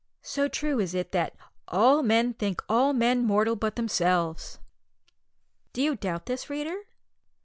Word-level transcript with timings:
So 0.23 0.47
true 0.47 0.79
is 0.79 0.95
it 0.95 1.11
that, 1.11 1.35
"all 1.67 2.01
men 2.01 2.33
think 2.33 2.63
all 2.67 2.91
men 2.91 3.23
mortal 3.23 3.55
but 3.55 3.75
themselves!" 3.75 4.57
Do 5.73 5.81
you 5.83 5.95
doubt 5.95 6.25
this, 6.25 6.49
reader? 6.49 6.87